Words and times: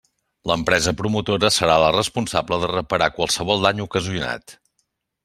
L'empresa 0.51 0.93
promotora 1.01 1.51
serà 1.57 1.75
la 1.83 1.91
responsable 1.97 2.59
de 2.63 2.71
reparar 2.73 3.11
qualsevol 3.19 3.63
dany 3.67 3.85
ocasionat. 3.87 4.57